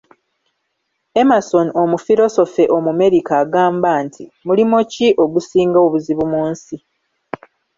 [1.21, 6.75] Emerson Omufirosofe Omumerika agamba nti: Mulimo ki ogusinga obuzibu mu nsi?